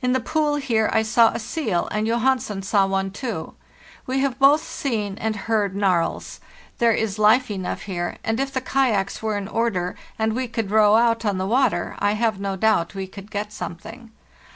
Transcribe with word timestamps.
In 0.00 0.12
the 0.14 0.20
pool 0.20 0.56
here 0.56 0.88
I 0.90 1.02
saw 1.02 1.32
a 1.34 1.38
seal, 1.38 1.86
and 1.92 2.06
Johansen 2.06 2.62
saw 2.62 2.86
one 2.86 3.10
too. 3.10 3.52
We 4.06 4.20
have 4.20 4.38
both 4.38 4.62
seen 4.62 5.18
and 5.18 5.36
heard 5.36 5.76
narwhals. 5.76 6.40
There 6.78 6.94
is 6.94 7.18
life 7.18 7.50
enough 7.50 7.82
here, 7.82 8.16
and 8.24 8.40
if 8.40 8.50
the 8.54 8.62
kayaks 8.62 9.22
were 9.22 9.36
in 9.36 9.48
order, 9.48 9.96
and 10.18 10.32
we 10.34 10.48
could 10.48 10.70
row 10.70 10.94
out 10.96 11.26
on 11.26 11.36
the 11.36 11.46
water, 11.46 11.94
| 11.98 12.00
have 12.00 12.40
no 12.40 12.56
doubt 12.56 12.94
we 12.94 13.06
could 13.06 13.30
get 13.30 13.52
something. 13.52 14.10